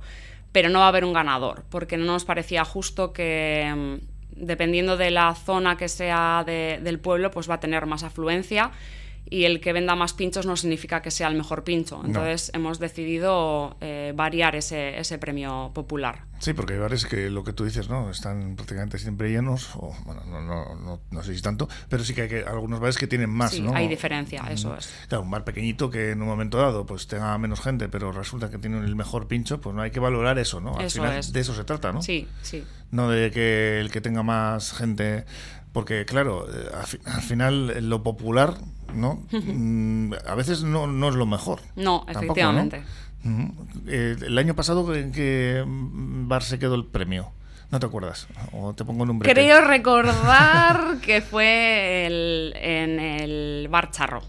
Pero 0.53 0.69
no 0.69 0.79
va 0.79 0.85
a 0.85 0.89
haber 0.89 1.05
un 1.05 1.13
ganador, 1.13 1.65
porque 1.69 1.97
no 1.97 2.05
nos 2.05 2.25
parecía 2.25 2.65
justo 2.65 3.13
que, 3.13 3.73
mm, 3.77 4.45
dependiendo 4.47 4.97
de 4.97 5.11
la 5.11 5.35
zona 5.35 5.77
que 5.77 5.89
sea 5.89 6.45
de- 6.47 6.79
del 6.83 7.01
pueblo, 7.01 7.33
pues 7.33 7.51
va 7.51 7.55
a 7.55 7.61
tener 7.61 7.87
más 7.87 8.05
afluencia 8.05 8.71
y 9.29 9.45
el 9.45 9.61
que 9.61 9.73
venda 9.73 9.95
más 9.97 10.13
pinchos 10.13 10.47
no 10.47 10.57
significa 10.57 11.01
que 11.03 11.11
sea 11.11 11.29
el 11.29 11.35
mejor 11.37 11.65
pincho. 11.65 12.03
Entonces 12.05 12.51
hemos 12.55 12.79
decidido 12.79 13.77
eh, 13.81 14.13
variar 14.15 14.55
ese, 14.57 14.99
ese 14.99 15.19
premio 15.19 15.71
popular. 15.75 16.25
Sí, 16.41 16.53
porque 16.53 16.75
hay 16.75 16.79
bares 16.81 17.07
que 17.07 17.31
lo 17.31 17.43
que 17.43 17.53
tú 17.55 17.65
dices, 17.65 17.89
¿no? 17.89 18.11
Están 18.11 18.55
prácticamente 18.57 18.99
siempre 18.99 19.31
llenos, 19.31 19.71
o 19.77 19.95
bueno, 20.05 20.23
no, 20.27 20.43
no, 20.43 20.75
no, 20.75 21.01
no 21.11 21.23
sé 21.23 21.35
si 21.35 21.41
tanto, 21.41 21.69
pero 21.89 22.05
sí 22.05 22.13
que 22.13 22.23
hay 22.23 22.29
que- 22.29 22.43
algunos 22.45 22.81
bares 22.81 22.99
que 22.99 23.07
tienen 23.07 23.31
más, 23.31 23.53
sí, 23.53 23.63
¿no? 23.63 23.75
hay 23.75 23.89
diferencia, 23.89 24.43
eso 24.51 24.77
es. 24.77 24.93
Claro, 25.09 25.23
un 25.23 25.31
bar 25.31 25.45
pequeñito 25.45 25.89
que 25.91 26.11
en 26.11 26.21
un 26.21 26.29
momento 26.29 26.59
dado 26.59 26.85
pues 26.85 27.07
tenga 27.07 27.37
menos 27.39 27.61
gente, 27.61 27.89
pero 27.89 28.13
resulta 28.13 28.51
que 28.51 28.59
tiene 28.59 28.79
el 28.81 28.95
mejor 28.95 29.27
pincho, 29.27 29.61
pues 29.61 29.75
no 29.75 29.81
hay 29.81 29.91
que 29.91 30.01
valorar 30.01 30.39
eso, 30.39 30.61
¿no? 30.61 30.77
Al 30.77 30.85
Eso 30.87 31.01
final 31.03 31.19
es. 31.19 31.33
de 31.33 31.41
eso 31.41 31.55
se 31.55 31.65
trata, 31.65 31.93
¿no? 31.93 32.03
Sí, 32.03 32.29
sí. 32.43 32.63
No 32.91 33.09
de 33.09 33.31
que 33.31 33.81
el 33.81 33.91
que 33.91 34.01
tenga 34.03 34.23
más 34.23 34.73
gente, 34.75 35.25
porque 35.73 36.05
claro, 36.05 36.47
eh, 36.53 36.69
al 37.07 37.23
final 37.23 37.71
eh, 37.71 37.81
lo 37.81 38.03
popular, 38.03 38.55
¿no? 38.97 39.23
Mm, 39.33 40.13
a 40.27 40.35
veces 40.35 40.63
no, 40.63 40.87
no 40.87 41.09
es 41.09 41.15
lo 41.15 41.27
mejor. 41.27 41.61
No, 41.77 42.05
efectivamente. 42.09 42.83
Ujú. 43.25 43.53
Eh, 43.87 44.17
el 44.21 44.37
año 44.39 44.55
pasado 44.55 44.95
en 44.95 45.13
mm, 45.67 46.29
bar 46.29 46.43
se 46.43 46.59
quedó 46.59 46.75
el 46.75 46.85
premio. 46.85 47.31
¿No 47.71 47.81
te 47.81 47.87
acuerdas? 47.87 48.29
O 48.53 48.73
te 48.75 48.85
pongo 48.85 49.03
un 49.03 49.09
nombre. 49.09 49.33
Creo 49.33 49.61
recordar 49.63 50.99
que 51.03 51.21
fue 51.23 52.07
el- 52.07 52.55
en 52.57 53.01
el 53.01 53.69
bar 53.69 53.91
Charro. 53.91 54.23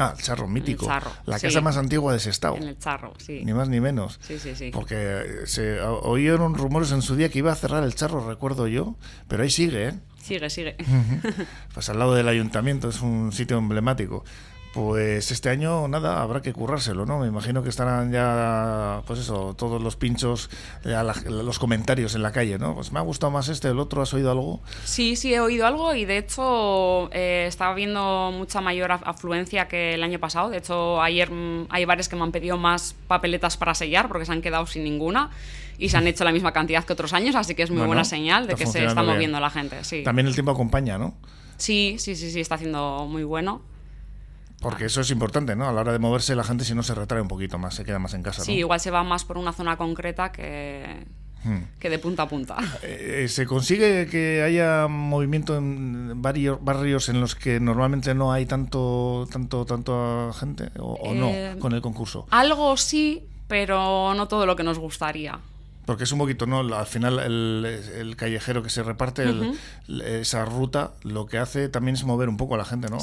Ah, 0.00 0.14
el 0.16 0.22
charro 0.22 0.48
mítico. 0.48 0.86
Charro, 0.86 1.12
la 1.26 1.38
sí. 1.38 1.46
casa 1.46 1.60
más 1.60 1.76
antigua 1.76 2.12
de 2.12 2.20
Sestao. 2.20 2.56
En 2.56 2.62
el 2.62 2.78
Charro, 2.78 3.12
sí. 3.18 3.42
Ni 3.44 3.52
más 3.52 3.68
ni 3.68 3.80
menos. 3.80 4.18
Sí, 4.22 4.38
sí, 4.38 4.54
sí. 4.54 4.70
Porque 4.72 5.42
se 5.44 5.80
oyeron 5.80 6.54
rumores 6.54 6.90
en 6.92 7.02
su 7.02 7.16
día 7.16 7.28
que 7.28 7.38
iba 7.38 7.52
a 7.52 7.54
cerrar 7.54 7.84
el 7.84 7.94
charro, 7.94 8.26
recuerdo 8.26 8.66
yo, 8.66 8.96
pero 9.28 9.42
ahí 9.42 9.50
sigue, 9.50 9.88
¿eh? 9.88 9.94
Sigue, 10.22 10.48
sigue. 10.48 10.76
Pues 11.74 11.88
al 11.88 11.98
lado 11.98 12.14
del 12.14 12.28
ayuntamiento, 12.28 12.88
es 12.88 13.00
un 13.00 13.32
sitio 13.32 13.58
emblemático. 13.58 14.24
Pues 14.72 15.32
este 15.32 15.48
año 15.48 15.88
nada, 15.88 16.22
habrá 16.22 16.42
que 16.42 16.52
currárselo, 16.52 17.04
¿no? 17.04 17.18
Me 17.18 17.26
imagino 17.26 17.62
que 17.62 17.68
estarán 17.68 18.12
ya, 18.12 19.02
pues 19.06 19.18
eso, 19.18 19.54
todos 19.56 19.82
los 19.82 19.96
pinchos, 19.96 20.48
los 20.84 21.58
comentarios 21.58 22.14
en 22.14 22.22
la 22.22 22.30
calle, 22.30 22.58
¿no? 22.58 22.74
Pues 22.74 22.92
me 22.92 23.00
ha 23.00 23.02
gustado 23.02 23.32
más 23.32 23.48
este, 23.48 23.68
el 23.68 23.80
otro, 23.80 24.02
¿has 24.02 24.14
oído 24.14 24.30
algo? 24.30 24.60
Sí, 24.84 25.16
sí, 25.16 25.34
he 25.34 25.40
oído 25.40 25.66
algo 25.66 25.94
y 25.94 26.04
de 26.04 26.18
hecho 26.18 27.10
eh, 27.12 27.46
estaba 27.48 27.74
viendo 27.74 28.32
mucha 28.32 28.60
mayor 28.60 28.92
afluencia 28.92 29.66
que 29.66 29.94
el 29.94 30.02
año 30.04 30.20
pasado. 30.20 30.50
De 30.50 30.58
hecho, 30.58 31.02
ayer 31.02 31.30
mm, 31.30 31.66
hay 31.70 31.84
bares 31.84 32.08
que 32.08 32.14
me 32.14 32.22
han 32.22 32.32
pedido 32.32 32.56
más 32.56 32.94
papeletas 33.08 33.56
para 33.56 33.74
sellar 33.74 34.06
porque 34.06 34.24
se 34.24 34.32
han 34.32 34.42
quedado 34.42 34.66
sin 34.66 34.84
ninguna 34.84 35.30
y 35.78 35.88
se 35.88 35.96
han 35.96 36.06
hecho 36.06 36.24
la 36.24 36.32
misma 36.32 36.52
cantidad 36.52 36.84
que 36.84 36.92
otros 36.92 37.12
años, 37.12 37.34
así 37.34 37.54
que 37.54 37.62
es 37.62 37.70
muy 37.70 37.86
buena 37.86 38.04
señal 38.04 38.46
de 38.46 38.54
que 38.54 38.66
se 38.66 38.84
está 38.84 39.02
moviendo 39.02 39.40
la 39.40 39.50
gente. 39.50 39.82
Sí. 39.82 40.04
También 40.04 40.28
el 40.28 40.34
tiempo 40.34 40.52
acompaña, 40.52 40.98
¿no? 40.98 41.14
Sí, 41.56 41.96
sí, 41.98 42.14
sí, 42.14 42.30
sí, 42.30 42.40
está 42.40 42.54
haciendo 42.54 43.06
muy 43.08 43.24
bueno. 43.24 43.62
Porque 44.60 44.84
eso 44.84 45.00
es 45.00 45.10
importante, 45.10 45.56
¿no? 45.56 45.68
A 45.68 45.72
la 45.72 45.80
hora 45.80 45.92
de 45.92 45.98
moverse 45.98 46.36
la 46.36 46.44
gente 46.44 46.64
si 46.64 46.74
no 46.74 46.82
se 46.82 46.94
retrae 46.94 47.20
un 47.20 47.28
poquito 47.28 47.58
más, 47.58 47.74
se 47.74 47.84
queda 47.84 47.98
más 47.98 48.12
en 48.14 48.22
casa. 48.22 48.44
Sí, 48.44 48.52
igual 48.52 48.78
se 48.78 48.90
va 48.90 49.02
más 49.02 49.24
por 49.24 49.38
una 49.38 49.52
zona 49.52 49.78
concreta 49.78 50.32
que, 50.32 51.06
hmm. 51.44 51.78
que 51.78 51.88
de 51.88 51.98
punta 51.98 52.24
a 52.24 52.28
punta. 52.28 52.56
Eh, 52.82 53.26
¿Se 53.28 53.46
consigue 53.46 54.06
que 54.06 54.42
haya 54.42 54.86
movimiento 54.86 55.56
en 55.56 56.20
varios 56.20 56.62
barrios 56.62 57.08
en 57.08 57.20
los 57.20 57.34
que 57.34 57.58
normalmente 57.58 58.14
no 58.14 58.32
hay 58.32 58.44
tanto, 58.44 59.26
tanto, 59.32 59.64
tanto 59.64 60.32
gente 60.38 60.70
o, 60.78 61.14
no 61.14 61.28
eh, 61.28 61.56
con 61.58 61.72
el 61.72 61.80
concurso? 61.80 62.26
Algo 62.30 62.76
sí, 62.76 63.26
pero 63.48 64.12
no 64.14 64.28
todo 64.28 64.44
lo 64.44 64.56
que 64.56 64.62
nos 64.62 64.78
gustaría. 64.78 65.38
Porque 65.86 66.04
es 66.04 66.12
un 66.12 66.18
poquito, 66.18 66.46
¿no? 66.46 66.60
Al 66.60 66.86
final 66.86 67.18
el, 67.18 68.14
callejero 68.16 68.62
que 68.62 68.70
se 68.70 68.82
reparte 68.82 69.24
esa 70.04 70.44
ruta 70.44 70.92
lo 71.02 71.26
que 71.26 71.38
hace 71.38 71.68
también 71.68 71.94
es 71.94 72.04
mover 72.04 72.28
un 72.28 72.36
poco 72.36 72.54
a 72.54 72.58
la 72.58 72.64
gente, 72.64 72.88
¿no? 72.88 72.98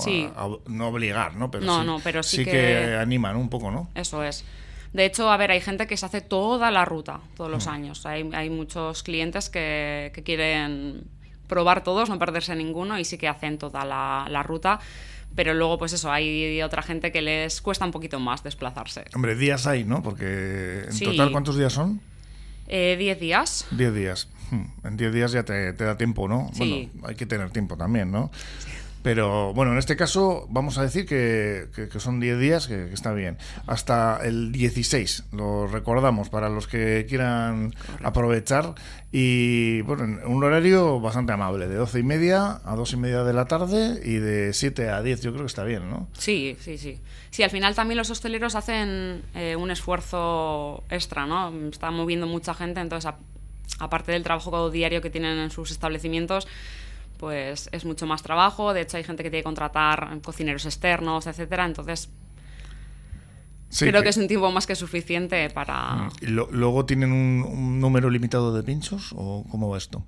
no 0.67 0.87
obligar, 0.87 1.35
¿no? 1.35 1.51
Pero 1.51 1.65
no, 1.65 1.81
sí, 1.81 1.85
no, 1.85 1.99
pero 2.03 2.23
sí, 2.23 2.45
que... 2.45 2.95
animan 2.95 3.35
un 3.35 3.49
poco, 3.49 3.71
¿no? 3.71 3.89
Eso 3.95 4.23
es. 4.23 4.45
De 4.93 5.05
hecho, 5.05 5.29
a 5.29 5.37
ver, 5.37 5.51
hay 5.51 5.59
gente 5.59 5.85
que 5.85 5.97
se 5.97 6.05
hace 6.05 6.21
toda 6.21 6.71
la 6.71 6.85
ruta, 6.85 7.19
todos 7.35 7.51
los 7.51 7.67
mm. 7.67 7.69
años. 7.69 8.05
Hay, 8.05 8.29
hay, 8.33 8.49
muchos 8.49 9.03
clientes 9.03 9.49
que, 9.49 10.11
que, 10.13 10.23
quieren 10.23 11.03
probar 11.47 11.83
todos, 11.83 12.09
no 12.09 12.17
perderse 12.17 12.55
ninguno 12.55 12.97
y 12.97 13.03
sí 13.03 13.17
que 13.17 13.27
hacen 13.27 13.57
toda 13.57 13.83
la, 13.85 14.27
la 14.29 14.43
ruta 14.43 14.79
pero 15.35 15.53
luego 15.53 15.77
pues 15.77 15.93
eso, 15.93 16.11
hay 16.11 16.61
otra 16.63 16.81
gente 16.81 17.11
que 17.11 17.21
les 17.21 17.61
cuesta 17.61 17.85
un 17.85 17.91
poquito 17.91 18.19
más 18.19 18.43
desplazarse. 18.43 19.05
Hombre, 19.13 19.35
días 19.35 19.67
hay, 19.67 19.83
¿no? 19.83 20.01
Porque 20.01 20.85
en 20.89 20.99
total, 20.99 21.31
¿cuántos 21.31 21.57
días 21.57 21.73
son? 21.73 22.01
Eh, 22.67 22.95
diez 22.97 23.19
días. 23.19 23.65
Diez 23.71 23.93
días. 23.93 24.27
Hmm, 24.51 24.65
en 24.85 24.97
diez 24.97 25.13
días 25.13 25.31
ya 25.31 25.43
te, 25.43 25.73
te 25.73 25.83
da 25.83 25.97
tiempo, 25.97 26.27
¿no? 26.27 26.49
Bueno, 26.57 26.89
hay 27.03 27.15
que 27.15 27.25
tener 27.25 27.49
tiempo 27.51 27.75
también, 27.77 28.11
¿no? 28.11 28.31
Pero 29.07 29.53
bueno, 29.53 29.71
en 29.71 29.77
este 29.77 29.95
caso 29.95 30.47
vamos 30.49 30.77
a 30.77 30.81
decir 30.81 31.05
que, 31.05 31.69
son 31.97 32.19
10 32.19 32.39
días, 32.39 32.67
que, 32.67 32.91
está 32.91 33.13
bien. 33.13 33.37
Hasta 33.65 34.19
el 34.21 34.51
16, 34.51 35.27
lo 35.31 35.65
recordamos 35.65 36.27
para 36.27 36.49
los 36.49 36.67
que 36.67 37.05
quieran 37.07 37.73
aprovechar. 38.03 38.75
Y 39.13 39.79
bueno, 39.83 40.19
un 40.25 40.43
horario 40.43 40.99
bastante 40.99 41.31
amable, 41.31 41.69
de 41.69 41.75
12 41.75 41.99
y 41.99 42.03
media 42.03 42.59
a 42.65 42.75
2 42.75 42.91
y 42.91 42.97
media 42.97 43.23
de 43.23 43.31
la 43.31 43.45
tarde 43.45 44.01
y 44.03 44.15
de 44.15 44.51
7 44.51 44.89
a 44.89 45.01
10, 45.01 45.21
yo 45.21 45.31
creo 45.31 45.43
que 45.43 45.47
está 45.47 45.63
bien, 45.63 45.89
¿no? 45.89 46.09
Sí, 46.11 46.57
sí, 46.59 46.77
sí. 46.77 46.99
Sí, 47.29 47.43
al 47.43 47.49
final 47.49 47.75
también 47.75 47.97
los 47.97 48.09
hosteleros 48.09 48.55
hacen 48.55 49.23
eh, 49.35 49.55
un 49.55 49.71
esfuerzo 49.71 50.83
extra, 50.89 51.25
¿no? 51.25 51.53
Está 51.69 51.91
moviendo 51.91 52.27
mucha 52.27 52.53
gente, 52.53 52.81
entonces 52.81 53.09
aparte 53.79 54.11
del 54.11 54.23
trabajo 54.23 54.69
diario 54.69 55.01
que 55.01 55.09
tienen 55.09 55.37
en 55.37 55.49
sus 55.49 55.71
establecimientos, 55.71 56.45
pues 57.17 57.69
es 57.71 57.85
mucho 57.85 58.05
más 58.05 58.23
trabajo. 58.23 58.73
De 58.73 58.81
hecho, 58.81 58.97
hay 58.97 59.03
gente 59.03 59.23
que 59.23 59.29
tiene 59.29 59.41
que 59.41 59.45
contratar 59.45 60.19
cocineros 60.23 60.65
externos, 60.65 61.27
etcétera. 61.27 61.65
Entonces, 61.65 62.09
creo 63.79 64.03
que... 64.03 64.09
es 64.09 64.17
un 64.17 64.27
tiempo 64.27 64.51
más 64.51 64.67
que 64.67 64.75
suficiente 64.75 65.49
para. 65.49 65.95
Mm. 65.95 66.11
¿Y 66.21 66.27
luego 66.27 66.85
tienen 66.85 67.11
un, 67.11 67.43
un, 67.43 67.79
número 67.79 68.09
limitado 68.09 68.53
de 68.53 68.63
pinchos 68.63 69.13
o 69.15 69.45
cómo 69.49 69.69
va 69.69 69.77
esto? 69.77 70.03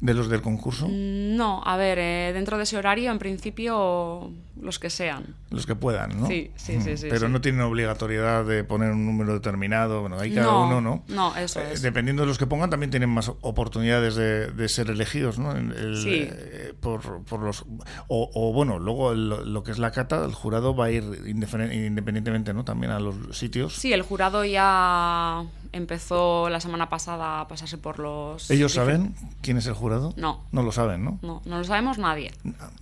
¿De 0.00 0.12
los 0.12 0.28
del 0.28 0.42
concurso? 0.42 0.88
Mm, 0.88 1.36
no, 1.36 1.62
a 1.64 1.76
ver, 1.76 1.98
eh, 1.98 2.32
dentro 2.34 2.56
de 2.56 2.64
ese 2.64 2.76
horario, 2.76 3.10
en 3.10 3.18
principio, 3.18 4.30
los 4.60 4.78
que 4.78 4.90
sean. 4.90 5.34
Los 5.50 5.66
que 5.66 5.74
puedan, 5.74 6.20
¿no? 6.20 6.26
Sí, 6.26 6.50
sí, 6.56 6.80
sí. 6.80 6.96
sí 6.96 7.06
Pero 7.10 7.28
no 7.28 7.40
tienen 7.40 7.60
obligatoriedad 7.60 8.44
de 8.44 8.64
poner 8.64 8.92
un 8.92 9.04
número 9.04 9.34
determinado, 9.34 10.00
bueno, 10.00 10.18
hay 10.18 10.34
cada 10.34 10.56
uno, 10.56 10.80
¿no? 10.80 11.04
No, 11.08 11.36
eso 11.36 11.60
eh, 11.60 11.72
es. 11.72 11.82
Dependiendo 11.82 12.22
de 12.22 12.28
los 12.28 12.38
que 12.38 12.46
pongan, 12.46 12.70
también 12.70 12.90
tienen 12.90 13.10
más 13.10 13.28
oportunidades 13.40 14.14
de, 14.16 14.68
ser 14.68 14.90
elegidos, 14.90 15.38
¿no? 15.38 15.54
sí. 15.94 16.28
Eh, 16.28 16.74
por, 16.80 17.22
por, 17.24 17.40
los, 17.40 17.64
o, 18.08 18.52
bueno, 18.52 18.78
luego 18.78 19.14
lo 19.14 19.62
que 19.62 19.70
es 19.70 19.78
la 19.78 19.92
cata, 19.92 20.24
el 20.24 20.34
jurado 20.34 20.74
va 20.74 20.86
a 20.86 20.90
ir 20.90 21.04
independientemente, 21.26 22.52
¿no? 22.52 22.64
También 22.64 22.92
a 22.92 23.00
los 23.00 23.36
sitios. 23.36 23.74
Sí, 23.74 23.92
el 23.92 24.02
jurado 24.02 24.44
ya 24.44 25.44
empezó 25.72 26.48
la 26.48 26.60
semana 26.60 26.88
pasada 26.88 27.42
a 27.42 27.48
pasarse 27.48 27.78
por 27.78 27.98
los... 27.98 28.50
¿Ellos 28.50 28.72
saben 28.72 29.14
quién 29.42 29.58
es 29.58 29.66
el 29.66 29.74
jurado? 29.74 30.14
No. 30.16 30.44
No 30.50 30.62
lo 30.62 30.72
saben, 30.72 31.04
¿no? 31.04 31.18
No, 31.22 31.42
no 31.44 31.58
lo 31.58 31.64
sabemos 31.64 31.98
nadie. 31.98 32.32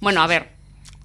Bueno, 0.01 0.23
a 0.23 0.27
ver, 0.27 0.53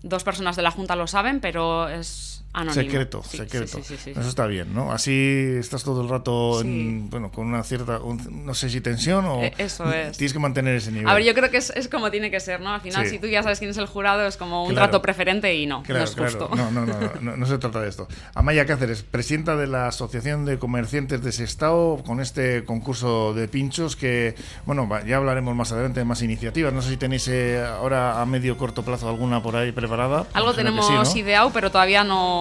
dos 0.01 0.23
personas 0.23 0.55
de 0.55 0.61
la 0.61 0.71
Junta 0.71 0.95
lo 0.95 1.07
saben, 1.07 1.39
pero 1.39 1.89
es 1.89 2.38
Secreto, 2.71 3.23
secreto. 3.23 3.77
Eso 3.77 4.21
está 4.21 4.47
bien, 4.47 4.73
¿no? 4.73 4.91
Así 4.91 5.55
estás 5.59 5.83
todo 5.83 6.01
el 6.01 6.09
rato, 6.09 6.61
bueno, 6.63 7.31
con 7.31 7.45
una 7.45 7.63
cierta, 7.63 7.99
no 8.31 8.53
sé 8.53 8.69
si 8.69 8.81
tensión 8.81 9.25
o... 9.25 9.43
E, 9.43 9.53
eso 9.59 9.91
es. 9.93 10.17
Tienes 10.17 10.33
que 10.33 10.39
mantener 10.39 10.75
ese 10.75 10.91
nivel. 10.91 11.07
A 11.07 11.13
ver, 11.13 11.23
yo 11.23 11.33
creo 11.35 11.51
que 11.51 11.57
es, 11.57 11.71
es 11.75 11.87
como 11.87 12.09
tiene 12.09 12.31
que 12.31 12.39
ser, 12.39 12.59
¿no? 12.59 12.73
Al 12.73 12.81
final, 12.81 13.07
si 13.07 13.19
tú 13.19 13.27
ya 13.27 13.43
sabes 13.43 13.59
quién 13.59 13.71
es 13.71 13.77
el 13.77 13.85
jurado, 13.85 14.25
es 14.25 14.35
como 14.35 14.65
un 14.65 14.73
trato 14.73 15.01
preferente 15.01 15.55
y 15.55 15.67
no, 15.67 15.83
no 15.87 15.97
es 15.97 16.15
justo. 16.15 16.49
No, 16.55 16.71
no, 16.71 16.85
no, 16.85 16.95
no, 17.21 17.37
no, 17.37 17.45
se 17.45 17.57
trata 17.59 17.81
de 17.81 17.89
esto. 17.89 18.07
Amaya 18.33 18.65
Cáceres, 18.65 19.03
presidenta 19.03 19.55
de 19.55 19.67
la 19.67 19.87
Asociación 19.87 20.45
de 20.45 20.57
Comerciantes 20.57 21.23
de 21.23 21.31
Sestao, 21.31 22.03
con 22.03 22.19
este 22.19 22.65
concurso 22.65 23.33
de 23.33 23.47
pinchos 23.47 23.95
que, 23.95 24.35
bueno, 24.65 24.89
ya 25.05 25.17
hablaremos 25.17 25.55
más 25.55 25.71
adelante 25.71 25.99
de 25.99 26.05
más 26.05 26.21
iniciativas. 26.23 26.73
No 26.73 26.81
sé 26.81 26.89
si 26.89 26.97
tenéis 26.97 27.27
eh, 27.27 27.63
ahora 27.63 28.21
a 28.21 28.25
medio 28.25 28.57
corto 28.57 28.83
plazo 28.83 29.07
alguna 29.07 29.41
por 29.41 29.55
ahí 29.55 29.71
preparada. 29.71 30.25
Algo 30.33 30.53
tenemos 30.53 31.15
ideado, 31.15 31.51
pero 31.53 31.71
todavía 31.71 32.03
no 32.03 32.38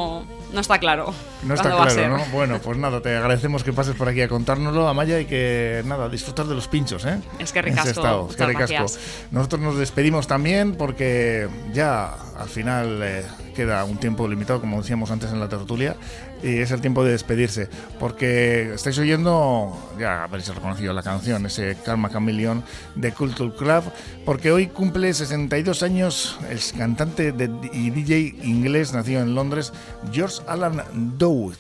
no, 0.52 0.60
está 0.60 0.78
claro. 0.78 1.12
No 1.42 1.54
está 1.54 1.70
claro, 1.70 2.18
¿no? 2.18 2.24
Bueno, 2.32 2.58
pues 2.58 2.78
nada, 2.78 3.00
te 3.00 3.16
agradecemos 3.16 3.64
que 3.64 3.72
pases 3.72 3.94
por 3.94 4.08
aquí 4.08 4.22
a 4.22 4.28
contárnoslo, 4.28 4.88
Amaya, 4.88 5.20
y 5.20 5.26
que 5.26 5.82
nada, 5.86 6.08
disfrutar 6.08 6.46
de 6.46 6.54
los 6.54 6.68
pinchos, 6.68 7.04
¿eh? 7.04 7.20
Es 7.38 7.52
que 7.52 7.62
ricasco. 7.62 8.28
Es 8.30 8.36
que 8.36 8.46
ricasco. 8.46 8.86
Nosotros 9.30 9.60
nos 9.60 9.76
despedimos 9.78 10.26
también 10.26 10.76
porque 10.76 11.48
ya 11.72 12.14
al 12.38 12.48
final 12.48 13.00
eh, 13.02 13.24
queda 13.58 13.84
un 13.84 13.96
tiempo 13.96 14.28
limitado, 14.28 14.60
como 14.60 14.80
decíamos 14.80 15.10
antes 15.10 15.32
en 15.32 15.40
la 15.40 15.48
tertulia, 15.48 15.96
y 16.44 16.58
es 16.58 16.70
el 16.70 16.80
tiempo 16.80 17.02
de 17.02 17.10
despedirse, 17.10 17.68
porque 17.98 18.72
estáis 18.72 18.96
oyendo, 19.00 19.76
ya 19.98 20.22
habréis 20.22 20.54
reconocido 20.54 20.92
la 20.92 21.02
canción, 21.02 21.44
ese 21.44 21.76
Karma 21.84 22.08
Chameleon 22.08 22.62
de 22.94 23.10
Culture 23.10 23.50
Club, 23.50 23.82
porque 24.24 24.52
hoy 24.52 24.68
cumple 24.68 25.12
62 25.12 25.82
años 25.82 26.38
el 26.48 26.60
cantante 26.78 27.34
y 27.72 27.90
DJ 27.90 28.36
inglés 28.44 28.92
nacido 28.92 29.22
en 29.22 29.34
Londres, 29.34 29.72
George 30.12 30.40
Alan 30.46 30.80
Dowd, 31.18 31.56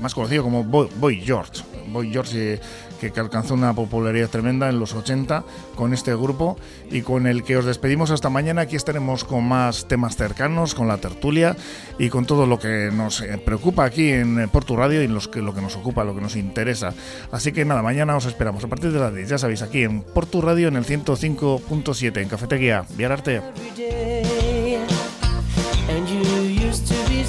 más 0.00 0.14
conocido 0.14 0.44
como 0.44 0.62
Boy, 0.62 1.20
George. 1.22 1.64
Boy 1.88 2.10
George, 2.12 2.54
eh, 2.54 2.60
que, 3.00 3.10
que 3.10 3.20
alcanzó 3.20 3.54
una 3.54 3.74
popularidad 3.74 4.28
tremenda 4.28 4.68
en 4.68 4.78
los 4.78 4.94
80 4.94 5.44
con 5.74 5.92
este 5.92 6.14
grupo 6.14 6.56
y 6.90 7.02
con 7.02 7.26
el 7.26 7.42
que 7.42 7.56
os 7.56 7.64
despedimos 7.64 8.10
hasta 8.10 8.30
mañana. 8.30 8.62
Aquí 8.62 8.76
estaremos 8.76 9.24
con 9.24 9.44
más 9.44 9.88
temas 9.88 10.16
cercanos, 10.16 10.74
con 10.74 10.88
la 10.88 10.98
tertulia 10.98 11.56
y 11.98 12.08
con 12.08 12.26
todo 12.26 12.46
lo 12.46 12.58
que 12.58 12.90
nos 12.92 13.20
eh, 13.20 13.38
preocupa 13.44 13.84
aquí 13.84 14.10
en 14.10 14.40
eh, 14.40 14.48
Portu 14.48 14.76
Radio 14.76 15.02
y 15.02 15.06
en 15.06 15.14
los 15.14 15.28
que, 15.28 15.40
lo 15.40 15.54
que 15.54 15.60
nos 15.60 15.76
ocupa, 15.76 16.04
lo 16.04 16.14
que 16.14 16.20
nos 16.20 16.36
interesa. 16.36 16.92
Así 17.30 17.52
que 17.52 17.64
nada, 17.64 17.82
mañana 17.82 18.16
os 18.16 18.26
esperamos 18.26 18.64
a 18.64 18.68
partir 18.68 18.92
de 18.92 19.00
las 19.00 19.14
10, 19.14 19.28
ya 19.28 19.38
sabéis, 19.38 19.62
aquí 19.62 19.82
en 19.82 20.02
Portu 20.02 20.40
Radio 20.40 20.68
en 20.68 20.76
el 20.76 20.84
105.7 20.84 22.22
en 22.22 22.28
Cafetería 22.28 22.84
Viararte. 22.96 23.42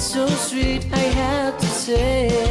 so 0.04 0.26
sweet 0.26 0.84
I 0.92 0.98
had 0.98 1.58
to 1.58 1.66
say 1.66 2.43